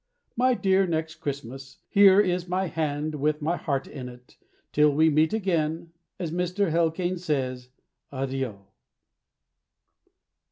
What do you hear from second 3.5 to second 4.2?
heart in